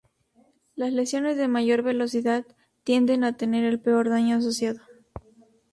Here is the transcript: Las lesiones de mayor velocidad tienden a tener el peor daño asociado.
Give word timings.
Las 0.75 0.91
lesiones 0.93 1.37
de 1.37 1.47
mayor 1.47 1.83
velocidad 1.83 2.43
tienden 2.83 3.23
a 3.23 3.37
tener 3.37 3.63
el 3.65 3.79
peor 3.79 4.09
daño 4.09 4.37
asociado. 4.37 4.79